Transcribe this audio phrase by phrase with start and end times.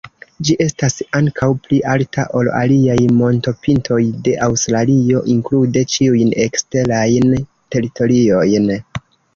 [0.47, 7.35] Ĝi estas ankaŭ pli alta ol aliaj montopintoj de Aŭstralio, inklude ĉiujn eksterajn
[7.77, 8.77] teritoriojn.